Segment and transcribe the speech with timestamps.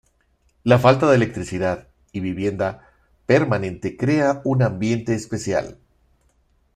[0.63, 2.89] La falta de electricidad y vivienda
[3.27, 5.77] permanente crea un ambiente especial.